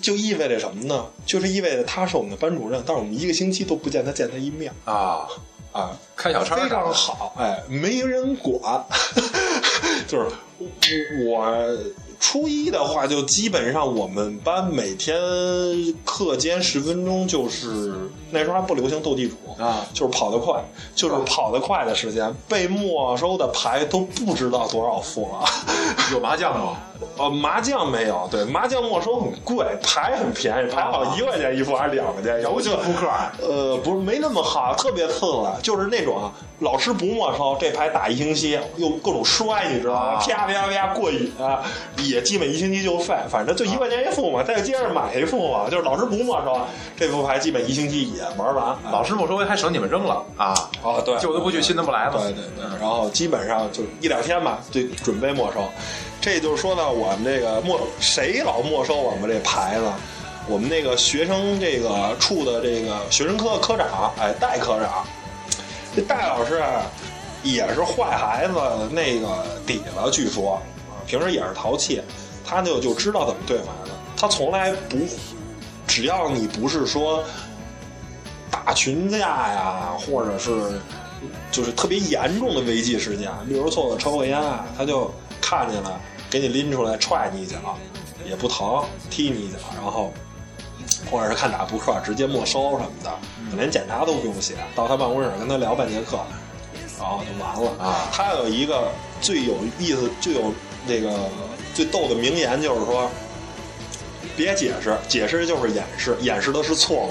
[0.00, 1.06] 就意味着什么呢？
[1.26, 5.26] 就是意味着他是我们的班主任，但是我们一个星期都不见他见他一面啊，
[5.72, 8.84] 啊，开小差非常好，哎，没人管，
[10.06, 10.30] 就是
[11.26, 11.66] 我
[12.22, 15.20] 初一的话，就基本上我们班每天
[16.04, 17.92] 课间十分钟，就是
[18.30, 20.62] 那时候还不流行斗地主啊就是跑得快，
[20.94, 25.44] 就是跑得快的时间，被没收的牌都不知道多少副了。
[26.12, 26.76] 有麻将吗？
[27.18, 32.52] 呃，麻将没有，对，麻将没收很贵，牌很便宜，牌好像一块钱一副还是两块钱一副？
[32.52, 33.08] 游戏就扑克
[33.42, 40.00] 呃，不是没那么好，特别次了，就是那种啊，老师不没收，这牌打一星期，又各种摔，你知道吗？
[40.12, 41.60] 啊啪啪啪过瘾啊，
[41.98, 46.60] 也基本一星期就废，反正就一块钱一副嘛，再接着买一副嘛，就是老师不没收，
[46.96, 48.76] 这副牌基本一星期也玩完。
[48.90, 50.52] 老师没收还省你们扔了啊！
[50.82, 52.18] 哦，对，旧的不去，新的不来嘛。
[52.18, 55.64] 对对对，然后基本上就一两天吧，就准备没收。
[56.20, 59.84] 这就是说呢我们这个没谁老没收我们这牌子，
[60.48, 65.04] 我们那个学生这个处的这个学生科科长，哎，戴科长，
[65.94, 66.82] 这戴老师啊，
[67.42, 68.54] 也是坏孩子
[68.90, 70.62] 那个底了，据说啊，
[71.12, 72.00] 平时也是淘气，
[72.42, 74.96] 他就就知道怎么对牌子，他从来不，
[75.86, 77.22] 只要你不是说
[78.50, 80.80] 打群架呀，或者是
[81.50, 87.58] 就是特别严重的违纪事件，例如做个抽个烟啊，他就看见了，给你拎出来踹你一脚，
[88.26, 90.10] 也不疼，踢你一脚，然后
[91.10, 93.10] 或者是看打扑克直接没收什么的，
[93.54, 96.20] 连检查都不用写，到他办公室跟他聊半节课，
[96.98, 98.08] 然后就完了啊。
[98.10, 100.50] 他有一个最有意思、最有
[100.86, 101.10] 那个
[101.74, 103.10] 最逗的名言，就是说。
[104.34, 107.10] 别解释，解释就是掩饰，掩饰的是错误。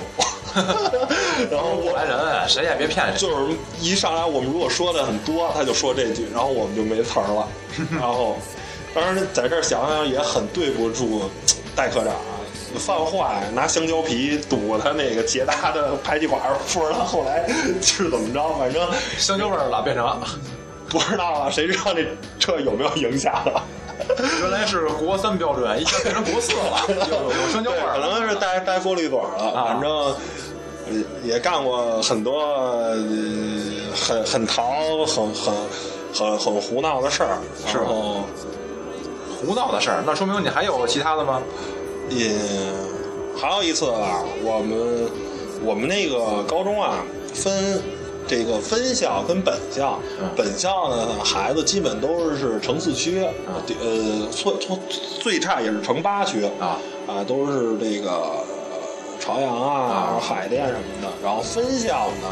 [1.51, 3.19] 然后我过来人，谁也别骗谁。
[3.19, 7.47] 就是一上来我们如果说的很多，他就说这句，然后我们就没词儿了。
[7.93, 8.38] 然后，
[8.91, 11.29] 当然在这儿想想也很对不住
[11.75, 12.41] 戴科长啊，
[12.79, 16.41] 犯坏拿香蕉皮堵他那个捷达的排气管，
[16.73, 17.47] 不知道后来
[17.84, 20.19] 是怎么着，反正香蕉味儿了，变成
[20.91, 22.06] 不知道啊，谁知道这
[22.38, 23.63] 这有没有影响啊？
[24.41, 27.93] 原来是国三标准，一下变成国四了， 有有有香蕉味，儿。
[27.93, 30.15] 可能是带带过滤嘴了，啊反正呃
[31.23, 32.97] 也干过很多呃
[33.95, 35.54] 很很淘、很很
[36.13, 38.25] 很很胡闹的事儿，是然后
[39.39, 41.41] 胡闹的事儿，那说明你还有其他的吗？
[42.10, 42.32] 也
[43.39, 45.10] 还有一次啊，我们
[45.63, 47.82] 我们那个高中啊分。
[48.31, 53.21] 这个分校跟本校，嗯本校呢，孩子基本都是城四区，
[53.81, 54.79] 呃，最最
[55.19, 58.45] 最差也是城八区啊啊，都是这个呃
[59.19, 61.09] 朝阳啊、海淀什么的。
[61.21, 62.29] 然后分校呢，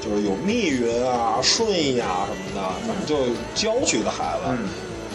[0.00, 4.42] 就是有密云啊、顺义啊什么的，反正就郊区的孩子。
[4.48, 4.68] 嗯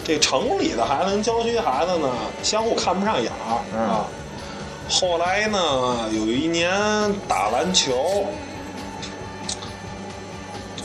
[0.06, 2.08] 这城里的孩子跟郊区孩子呢，
[2.42, 4.06] 相互看不上眼儿、嗯啊。
[4.88, 5.58] 后来呢，
[6.12, 6.70] 有一年
[7.26, 8.24] 打篮球，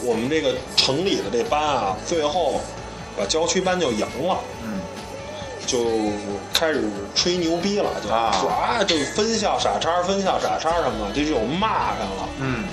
[0.03, 2.61] 我们这个城里的这班啊，最后
[3.17, 4.39] 把郊区班就赢了。
[4.63, 4.79] 嗯，
[5.65, 5.79] 就
[6.53, 6.83] 开始
[7.13, 12.29] 吹牛逼了，就啊说啊，这分校傻叉，分校傻叉什么的，这就骂上了。
[12.39, 12.65] 嗯，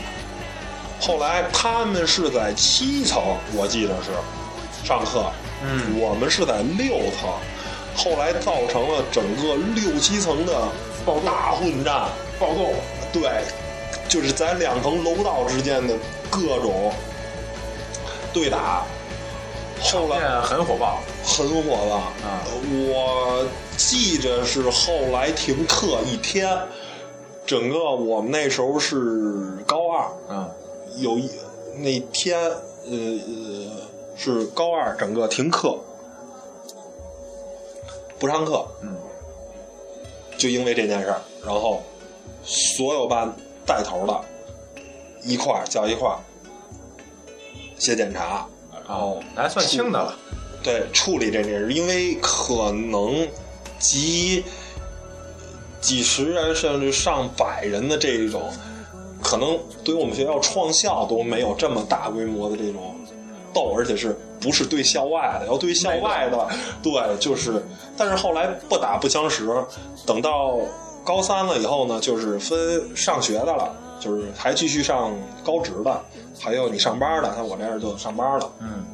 [1.01, 3.23] 后来他们是在七层，
[3.55, 4.11] 我记得是
[4.87, 5.31] 上课，
[5.63, 7.29] 嗯我们是在六层，
[7.97, 10.53] 后来造成了整个六七层的
[11.05, 12.09] 暴动大混战，
[12.39, 12.73] 暴动，
[13.13, 13.43] 对，
[14.09, 15.95] 就是在两层楼道之间的
[16.31, 16.93] 各种
[18.37, 18.85] 对打。
[19.81, 21.01] 后来很火爆。
[21.25, 21.97] 很火爆。
[21.97, 22.45] 啊。
[22.91, 23.47] 我
[23.79, 26.55] 记着是后来停课一天，
[27.47, 30.51] 整个我们那时候是高二，嗯。
[30.99, 31.31] 有一
[31.77, 33.71] 那天呃呃
[34.17, 35.79] 是高二，整个停课，
[38.19, 38.97] 不上课，嗯，
[40.37, 41.83] 就因为这件事儿，然后
[42.45, 43.35] 所有班
[43.67, 44.21] 带头的
[45.23, 46.19] 一块儿叫一块儿
[47.79, 48.47] 写检查，
[48.89, 50.17] 然后还算轻的了。
[50.63, 53.27] 对处理这件事，因为可能
[53.79, 54.43] 几
[55.81, 58.51] 几十人甚至上百人的这一种，
[59.23, 62.97] 可能对于我们学校创校都没有这么大规模的这种
[63.55, 65.47] 斗，而且是不是对校外的？
[65.47, 66.49] 要对校外的，
[66.83, 67.63] 对，就是，
[67.97, 69.49] 但是后来不打不相识，
[70.05, 70.59] 等到
[71.05, 75.13] 高三了以后呢，就是分上学的了，就是还继续上
[75.45, 76.01] 高职的，
[76.41, 78.51] 还有你上班的，像我这样就上班了。
[78.61, 78.85] 嗯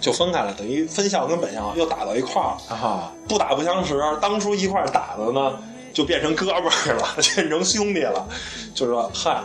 [0.00, 4.02] 就分开了，等于分校跟本校又打到一块儿，啊，不打不相识。
[4.20, 5.56] 当初一块儿打的呢，
[5.92, 8.26] 就变成哥们儿了， 变成兄弟了。
[8.74, 9.40] 就是说嗨，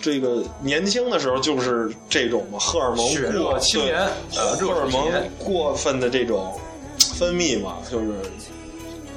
[0.00, 4.00] 这个年轻的时候就是这种嘛，荷尔蒙过青年
[4.32, 6.58] 荷尔蒙过分的这种
[7.18, 8.06] 分泌嘛，就是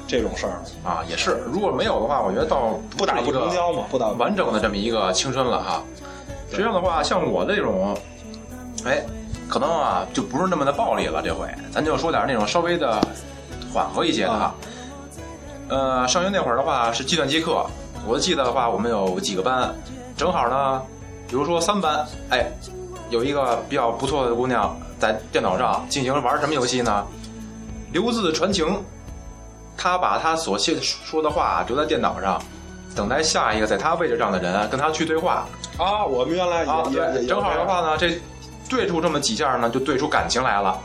[0.07, 0.61] 这种事儿。
[0.83, 1.43] 啊，也是。
[1.51, 5.83] 如果没有的话，我觉得倒不打不成交嘛，不打不完整的这么一个青春了哈。
[6.49, 7.97] 实际上的话，像我这种，
[8.85, 9.03] 哎，
[9.49, 11.21] 可能啊就不是那么的暴力了。
[11.23, 13.01] 这回咱就说点那种稍微的
[13.73, 14.55] 缓和一些的哈。
[15.69, 17.65] 呃，上学那会儿的话是计算机课，
[18.05, 19.73] 我记得的话我们有几个班，
[20.15, 20.81] 正好呢，
[21.27, 22.45] 比如说三班，哎，
[23.09, 27.05] 有一个比较不错的姑娘在电脑上进行玩什么游戏呢？
[27.91, 28.65] 留字传情，
[29.77, 32.41] 她把他所写说的话留在电脑上，
[32.95, 35.45] 等待下一个在他位置上的人跟他去对话。
[35.77, 36.83] 啊，我们原来也啊，
[37.19, 38.21] 也正好的话呢，这
[38.69, 40.79] 对出这么几下呢，就对出感情来了。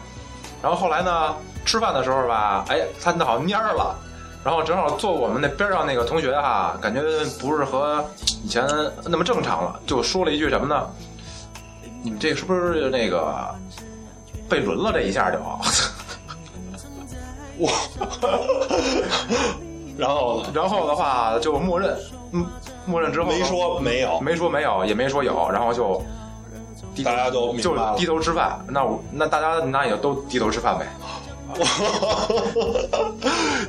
[0.63, 3.95] 然后后来呢，吃饭的时候吧，哎，他那好蔫儿了。
[4.45, 7.03] 然后正好坐我们那边上那个同学哈，感觉
[7.39, 8.03] 不是和
[8.43, 8.67] 以前
[9.05, 10.87] 那么正常了，就说了一句什么呢？
[12.03, 13.55] 你们这是不是那个
[14.49, 14.93] 被轮了？
[14.93, 15.39] 这一下就，
[17.61, 17.71] 哇，
[19.97, 20.51] 然后呢？
[20.55, 21.97] 然后的话就默认，
[22.33, 22.47] 嗯，
[22.87, 26.01] 默认之后没说没有，没说没有，也没说有，然后就
[26.95, 28.65] 低头大家都就低头吃饭。
[28.69, 30.87] 那我那大家那也都低头吃饭呗。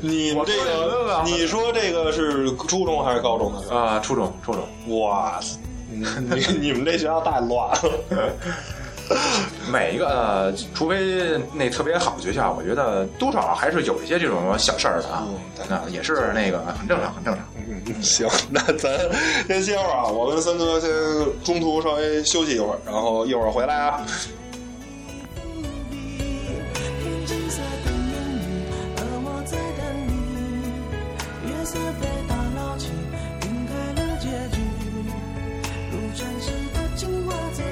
[0.01, 3.77] 你我说这个，你说这个是初中还是高中的时候？
[3.77, 4.61] 啊、初中初中，
[4.99, 5.57] 哇塞，
[5.89, 7.79] 你你 你们这学校太乱了。
[9.71, 15.27] 每一个呃，除非那特别好的学校，我觉得多少还是有一些这种小事儿的啊。
[15.69, 17.43] 那也是那个很正常，很正常。
[17.55, 18.91] 嗯，行，那咱
[19.47, 20.89] 先歇会儿啊，我跟森哥先
[21.43, 24.05] 中途稍微休息一会儿，然后一会儿回来啊。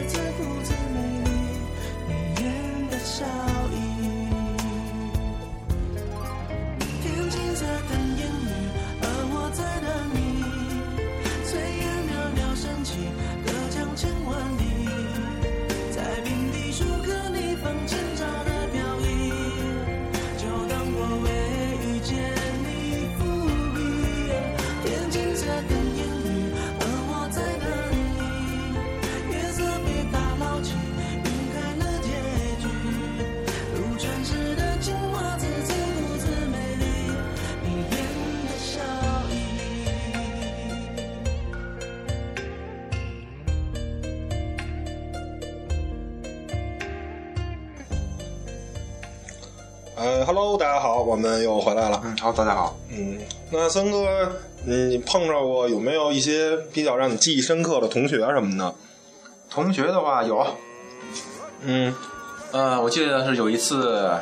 [0.09, 0.26] 天
[3.19, 3.66] 眼
[50.27, 52.01] ，Hello，大家好，我们又回来了。
[52.03, 52.75] 嗯，好，大家好。
[52.89, 53.17] 嗯，
[53.49, 54.29] 那森哥，
[54.65, 58.75] 你碰着过有没有一些比较让你记忆深刻的同学什么的？
[59.49, 60.45] 同学的话有，
[61.61, 61.95] 嗯
[62.51, 64.19] 呃，我记得是有一次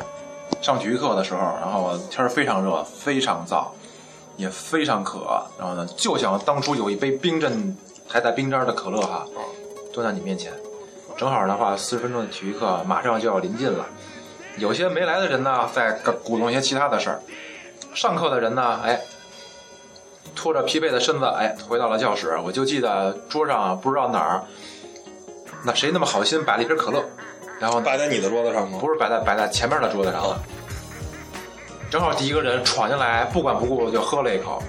[0.62, 3.66] 上体育课的时候，然后天儿非常热，非常燥，
[4.36, 9.26] 也非常渴，然后呢，就想当初有一杯冰镇还带冰渣的可乐哈，
[9.92, 10.52] 端在你面前。
[11.16, 13.84] 正好的话，四十分钟的体育课马上就要临近了，
[14.58, 15.92] 有些没来的人呢，在
[16.24, 17.16] 鼓动一些其他的事儿；
[17.94, 19.00] 上课的人呢，哎，
[20.34, 22.36] 拖着疲惫的身子，哎，回到了教室。
[22.44, 24.42] 我就记得桌上啊不知道哪儿，
[25.64, 27.04] 那谁那么好心摆了一瓶可乐，
[27.60, 28.78] 然后摆在你的桌子上吗？
[28.80, 30.40] 不是摆在摆在前面的桌子上了，
[31.90, 34.62] 正好第一个人闯进来，不管不顾就喝了一口，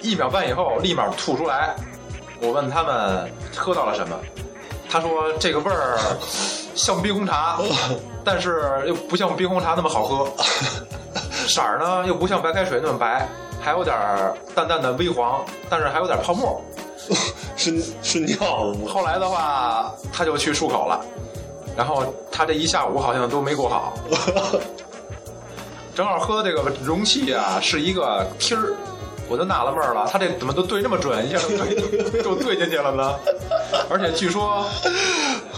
[0.00, 1.74] 一秒半以后立马吐出来。
[2.40, 4.18] 我问他们喝到了什么，
[4.90, 5.96] 他说这个味儿
[6.74, 7.58] 像冰红茶，
[8.24, 10.32] 但是又不像冰红茶那么好喝，
[11.48, 13.28] 色儿呢又不像白开水那么白，
[13.60, 16.60] 还有点儿淡淡的微黄，但是还有点泡沫。
[17.56, 18.38] 是是尿？
[18.88, 21.04] 后来的话，他就去漱口了，
[21.76, 23.92] 然后他这一下午好像都没过好。
[25.94, 28.74] 正好喝这个容器啊是一个梯儿，
[29.32, 33.14] 我就纳了闷儿了，他这怎么都对这么准，一下就对就对进去了呢？
[33.88, 34.62] 而且据说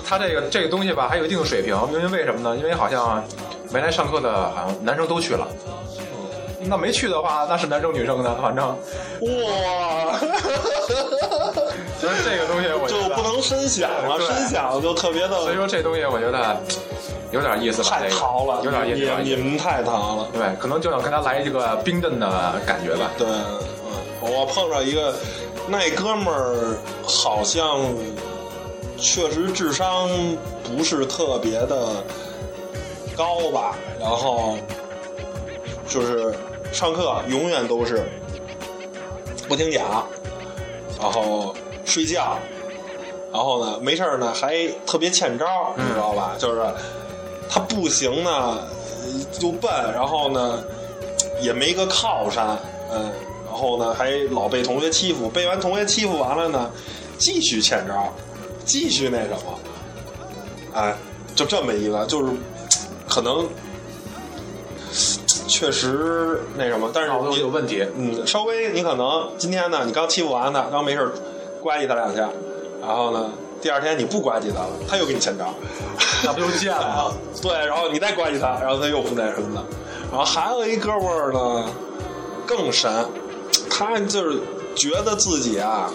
[0.07, 2.57] 他这个这个东西吧还有一定的水平，因为为什么呢？
[2.57, 3.25] 因为好像
[3.73, 5.49] 没来上课的，好像男生都去了。
[6.67, 8.69] 那没去的话，那是男生女生呢，反正
[9.21, 10.19] 哇，
[12.05, 16.61] 所以这个东西我就不能深想了，对深想就特别的所以说这东西我觉得
[17.31, 19.11] 有点意思吧，太这个淘了，有点意思。
[19.23, 20.29] 你你们太淘了。
[20.33, 23.11] 对，可能就想跟他来一个冰镇的感觉吧。
[23.17, 23.59] 对，嗯，
[24.21, 25.14] 我碰着一个
[25.67, 27.81] 那哥们儿，好像
[28.99, 30.09] 确实智商
[30.62, 32.05] 不是特别的
[33.17, 34.59] 高吧，然后
[35.88, 36.35] 就是
[36.71, 38.05] 上课永远都是
[39.48, 40.07] 不听讲，
[41.00, 41.55] 然后
[41.85, 42.39] 睡觉，
[43.33, 46.35] 然后呢没事儿呢还特别欠招，你知道吧？
[46.39, 46.63] 就是
[47.49, 50.63] 他不行呢呃就笨，然后呢
[51.41, 52.59] 也没个靠山，
[52.93, 53.13] 嗯，
[53.47, 56.71] 然后呢还老被同学欺负，被完同学欺负完了呢，
[57.19, 58.13] 继续欠招，
[58.65, 59.59] 继续那什么，
[60.73, 60.95] 哎，
[61.37, 62.33] 就这么一个，就是
[63.09, 63.47] 可能
[65.47, 67.87] 确实那什么，但是你有问题。
[67.97, 71.13] 嗯，稍微你可能今天呢，你刚欺负完他，刚没事儿
[71.65, 72.29] 呱唧他两下，
[72.83, 73.31] 然后呢，
[73.62, 75.54] 第二天你不呱唧他了，他又给你欠招，
[76.23, 77.10] 那不就贱了？
[77.40, 79.65] 对，然后你再呱唧他，然后他又不那什么了。
[80.10, 81.67] 然后还有一哥们儿呢，
[82.46, 82.92] 更神，
[83.71, 84.38] 他就是
[84.77, 85.90] 觉得自己啊，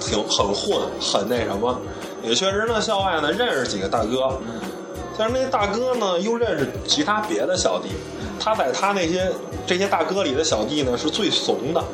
[0.00, 1.78] 挺很混，很那什么，
[2.22, 4.40] 也确实呢，校外呢认识几个大哥，
[5.18, 7.90] 但是那大哥呢又认识其他别的小弟，
[8.40, 9.30] 他在他那些
[9.66, 11.84] 这些大哥里的小弟呢是最怂的，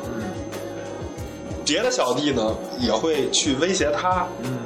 [1.65, 4.59] 别的小弟呢也会去威胁他，嗯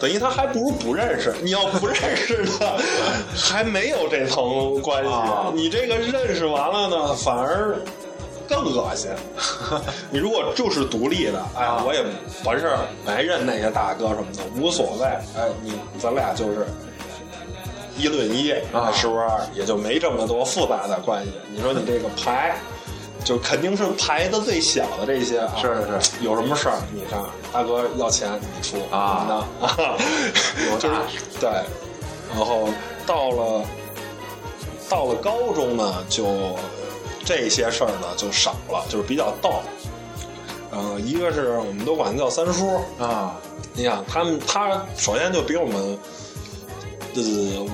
[0.00, 1.32] 等于他还不如不认识。
[1.44, 2.76] 你要不认识呢，
[3.36, 5.08] 还没有这层关系。
[5.08, 7.76] 啊你这个认识完了呢，反而
[8.48, 9.10] 更恶心。
[10.10, 12.02] 你如果就是独立的，哎，啊我也
[12.44, 15.06] 完事儿，没认那些大哥什么的，无所谓。
[15.06, 16.66] 哎，你咱俩就是
[17.96, 19.24] 一论一，啊是不是？
[19.54, 21.30] 也就没这么多复杂的关系。
[21.54, 22.56] 你说你这个牌。
[23.24, 29.96] 就肯定是排的最小的这些啊，是是是，有什么事儿你看大哥要钱你出啊啊，
[30.70, 31.02] 有 就是大
[31.40, 31.50] 对，
[32.34, 32.68] 然后
[33.06, 33.64] 到了
[34.88, 36.56] 到了高中呢，就
[37.24, 39.62] 这些事儿呢就少了，就是比较逗。
[40.70, 43.36] 呃，一个是我们都管他叫三叔，啊，
[43.74, 45.98] 你想他们他首先就比我们。
[47.14, 47.22] 呃，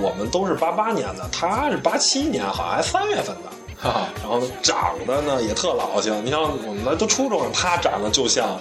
[0.02, 3.48] 我们都是八八年的，他是八七年，好像还三月份的。
[3.78, 6.24] 哈 哈，然后，长得呢也特老性。
[6.24, 8.58] 你像我们那都初中，他长得就像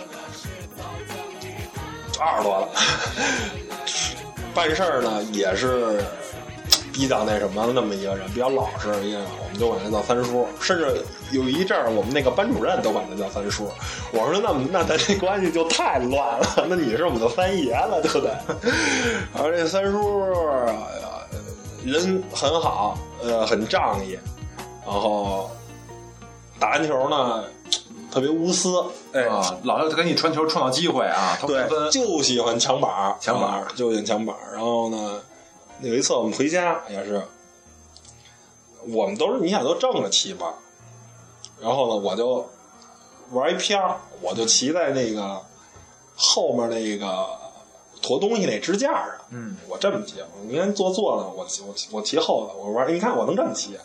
[2.20, 2.70] 二十多了，
[4.53, 6.03] 办事儿呢也是
[6.93, 8.89] 比较那什么那么一个人，比较老实。
[9.07, 13.72] 因为我们就管他叫三叔，甚至有一阵儿我们那个班主任都管他叫三叔。
[14.11, 18.32] 我说那那咱这关系就太乱了，那你是我们的三爷了，对不对？
[19.34, 20.76] 然后这三叔呃
[21.84, 24.18] 人很好，呃，很仗义。
[24.88, 25.50] 然后
[26.58, 27.44] 打篮球呢，
[28.10, 34.54] 特别无私，哎，啊，老要给你传球创造机会啊，他对，分就喜欢抢板儿，抢板儿啊就喜欢抢板儿。
[34.54, 35.22] 然后呢，
[35.82, 37.22] 有一次我们回家也是，
[38.88, 40.54] 我们都是你想都正着骑吧，
[41.60, 42.48] 然后呢，我就
[43.32, 45.42] 玩一片儿，我就骑在那个
[46.16, 47.28] 后面那个
[48.02, 53.78] 驮东西那支架上，嗯，我这么骑，你看坐坐呢，我骑我骑我骑后头，我玩，你看我能这么骑。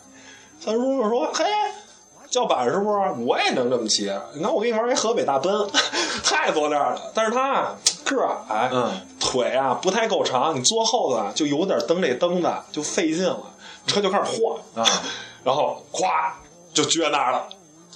[0.64, 1.44] 三叔就说：“嘿，
[2.30, 3.10] 叫板是不是？
[3.26, 4.04] 我也能这么骑。
[4.32, 5.52] 你看我给你玩一河北大奔，
[6.22, 7.02] 太坐那儿了。
[7.12, 13.42] 但是他啊个儿矮，嗯腿啊不太够长，你坐后头啊就有点蹬这蹬子就费劲了，
[13.88, 14.88] 车就开始晃啊，
[15.42, 16.30] 然后咵
[16.72, 17.48] 就撅那儿了。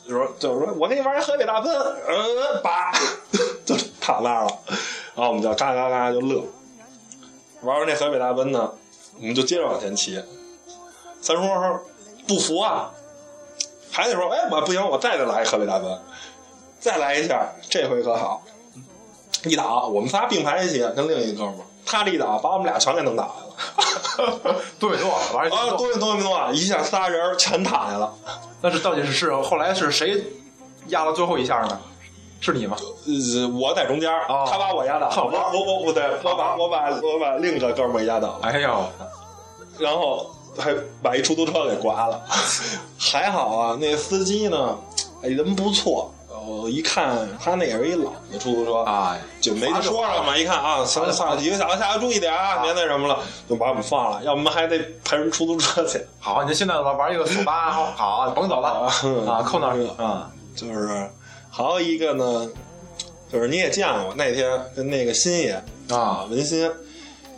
[0.04, 2.92] 就说就是说我给你玩一河北大奔，呃，叭
[3.64, 4.50] 就躺那儿了。
[5.14, 6.42] 然后我们就嘎嘎嘎就乐。
[7.62, 8.72] 玩完这河北大奔呢，
[9.20, 10.20] 我们就接着往前骑。
[11.20, 11.80] 三叔说
[12.26, 12.90] 不服啊，
[13.90, 16.00] 还得说哎我不行，我再得来一河北大哥，
[16.80, 18.42] 再来一下，这回可好，
[19.44, 23.46] 一倒我们仨并排一起，跟另一哥们儿，他这一倒把我们俩全给弄倒下了。
[24.78, 28.12] 多米诺玩啊，多，多多多，一下仨人全躺下了。
[28.60, 30.24] 那是到底是是后来是谁
[30.88, 31.78] 压了最后一下呢？
[32.40, 32.76] 是你吗？
[32.78, 38.84] 呃，我在中间儿，哦他把我压倒，好我我我不对，我把我把我把另一个哥们儿压倒了，哎呦，
[39.78, 42.22] 然后还把一出租车给刮了。
[42.98, 44.76] 还好啊，那司机呢，
[45.22, 46.12] 哎人不错。
[46.48, 50.38] 我一看他那也是一老的出租车，啊，就没得说了嘛。
[50.38, 56.00] 一看啊，行了，算了，几个小时下来注意点啊，别那什么了，就把我们放了，要不然还得派人出租车去。
[56.20, 61.10] 好，你现在玩玩一个速八，好，甭走了嗯啊，扣那儿 啊，就是
[61.50, 62.48] 还有一个呢，
[63.32, 66.70] 就是你也见过那天跟那个新爷啊文新，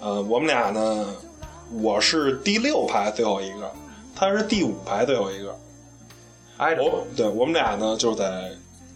[0.02, 1.06] 呃，我们俩呢，
[1.72, 3.70] 我是第六排最后一个，
[4.14, 5.54] 他是第五排最后一个。
[6.58, 8.50] 挨着我对我们俩呢，就在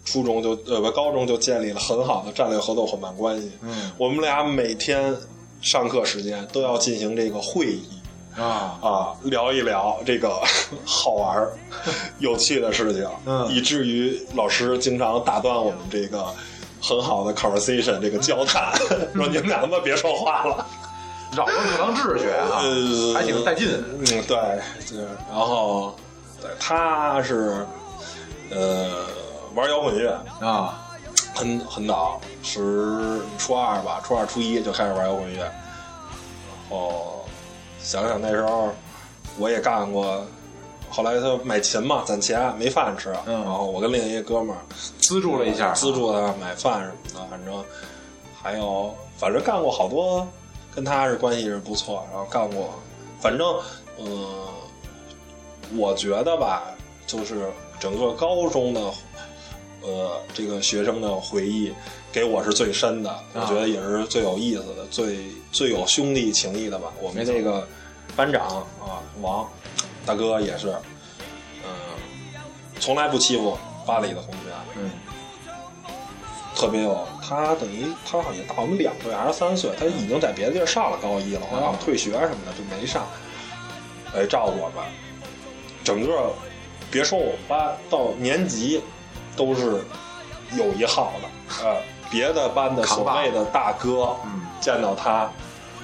[0.04, 3.52] 初中就呃不高中就建立了很好的战略合作伙伴关系。
[3.62, 5.14] 嗯我们俩每天
[5.60, 7.84] 上课时间都要进行这个会议。
[8.34, 10.30] 啊，啊，聊一聊这个
[10.86, 11.52] 好玩儿、
[12.18, 16.24] 有趣的事情，嗯以至于老师经常打断我们这个
[16.80, 18.72] 很好的 conversation 这个交谈，
[19.14, 20.66] 说你们俩他妈别说话了。
[21.36, 23.68] 扰乱课堂秩序啊，呃，还挺带劲
[23.98, 25.94] 嗯，对，对然后
[26.40, 27.66] 对他是
[28.50, 29.06] 呃
[29.54, 30.88] 玩摇滚乐，啊，
[31.34, 35.38] 很很早，十初二吧，初二初一就开始玩摇滚乐。
[35.40, 37.24] 然后
[37.80, 38.70] 想想那时候
[39.38, 40.22] 我也干过，
[40.90, 44.60] 后来他买琴嘛，攒钱没饭吃，嗯然后我跟另一个哥们儿
[44.98, 47.64] 资助了一下，资助他买饭什么的，反正
[48.42, 50.26] 还有反正干过好多，
[50.74, 52.74] 跟他是关系是不错，然后干过，
[53.20, 53.46] 反正
[53.98, 54.48] 呃
[55.76, 56.64] 我觉得吧，
[57.06, 58.80] 就是整个高中的
[59.82, 61.72] 呃这个学生的回忆，
[62.12, 66.92] 给我是最深的，我觉得也是最有意思的，最最有兄弟情谊的吧。
[67.00, 67.66] 我们那个
[68.16, 68.46] 班长
[68.80, 69.48] 啊，王
[70.04, 70.68] 大哥也是，
[71.64, 71.70] 嗯、
[72.80, 73.56] 从来不欺负
[73.86, 74.38] 班里的同学，
[74.76, 74.90] 嗯，
[76.62, 83.04] 特别有他等于他好像大我们两岁还是三岁，他已经在别的地儿上了高一了，好像退学什么的就没上，
[84.14, 84.84] 哎，照顾我们，
[85.82, 86.30] 整个
[86.88, 88.80] 别说我们班到年级
[89.34, 89.82] 都是
[90.56, 95.28] 有一号的，呃，别的班的所谓的大哥，嗯，见到他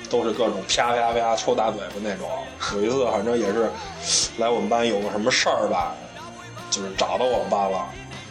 [0.09, 2.29] 都是各种啪啪啪抽大嘴巴那种。
[2.75, 3.69] 有一次反正也是
[4.37, 5.93] 来我们班有个什么事儿吧，
[6.71, 7.85] 就是找到我们班了，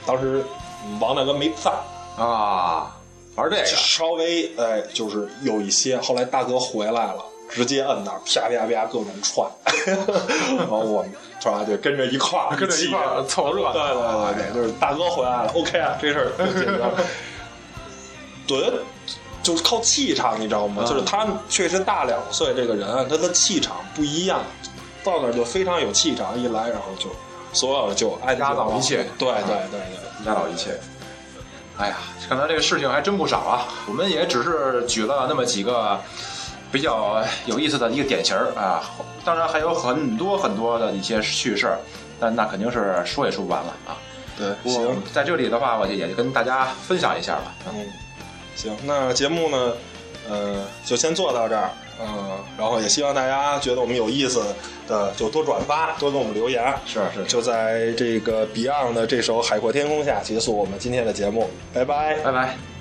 [0.05, 0.45] 当时
[0.85, 1.73] 嗯王大哥没在。
[2.17, 2.95] 啊，
[3.35, 9.49] 玩这个，稍微哎，就是有一些，后来大哥回来了，直接摁那儿，啪啪啪各种串，
[10.57, 11.11] 然后我们
[11.41, 13.71] 突然就跟着一块儿跟着一块儿凑热闹。
[13.73, 16.91] 对对对对，就是大哥回来了，OK 啊，这事儿 就解决了。
[18.47, 18.71] 对，
[19.43, 20.83] 就是靠气场，你知道吗？
[20.83, 20.87] 嗯。
[20.87, 24.41] 就是他确实大两岁，这个人他的气场不一样，
[25.03, 27.09] 到那儿就非常有气场，一来然后就
[27.53, 29.05] 所有的就压倒一切。
[29.19, 30.71] 对对对对，压倒一切。
[31.77, 31.97] 哎呀，
[32.27, 33.67] 看来这个事情还真不少啊！
[33.87, 35.99] 我们也只是举了那么几个
[36.71, 38.81] 比较有意思的一个典型儿啊，
[39.23, 41.79] 当然还有很多很多的一些趣事儿，
[42.19, 43.95] 但那肯定是说也说不完了啊。
[44.35, 45.01] 对，行。
[45.13, 47.53] 在这里的话，我就也就跟大家分享一下吧。
[47.73, 47.85] 嗯，
[48.55, 49.73] 行，那节目呢，
[50.27, 51.69] 呃，就先做到这儿，
[51.99, 54.43] 嗯、然后也希望大家觉得我们有意思
[54.87, 56.73] 的，就多转发，多给我们留言。
[56.85, 62.15] 是是，就在这个 Beyond 的这首《海阔天空下》结束我们今天的节目，拜拜。
[62.23, 62.76] 拜拜。